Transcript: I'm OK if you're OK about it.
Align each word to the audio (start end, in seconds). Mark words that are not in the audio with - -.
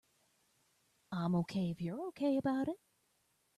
I'm 1.11 1.35
OK 1.35 1.69
if 1.69 1.79
you're 1.79 2.01
OK 2.07 2.37
about 2.37 2.67
it. 2.67 2.77